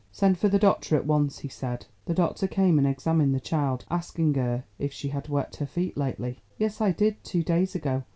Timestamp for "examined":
2.87-3.35